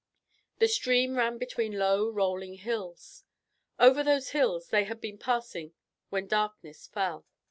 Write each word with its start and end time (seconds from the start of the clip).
The 0.57 0.67
stream 0.67 1.15
ran 1.15 1.37
between 1.37 1.77
low, 1.77 2.09
rolling 2.09 2.55
hills. 2.55 3.23
Over 3.77 4.01
those 4.03 4.29
hills 4.29 4.69
they 4.69 4.85
had 4.85 4.99
been 4.99 5.19
passing 5.19 5.75
when 6.09 6.25
darkness 6.27 6.87
fell. 6.87 7.27